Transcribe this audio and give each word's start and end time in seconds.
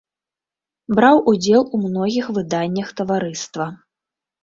Браў 0.99 1.21
удзел 1.33 1.63
у 1.75 1.83
многіх 1.85 2.33
выданнях 2.41 2.87
таварыства. 3.03 3.73